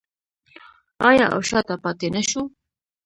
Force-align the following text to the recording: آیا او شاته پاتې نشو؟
آیا 1.09 1.25
او 1.33 1.41
شاته 1.49 1.75
پاتې 1.83 2.07
نشو؟ 2.15 2.41